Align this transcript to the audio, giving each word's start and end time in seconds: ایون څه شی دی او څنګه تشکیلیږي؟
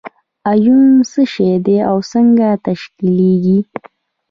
ایون 0.51 0.85
څه 1.11 1.21
شی 1.33 1.51
دی 1.65 1.77
او 1.89 1.97
څنګه 2.11 2.47
تشکیلیږي؟ 2.65 3.59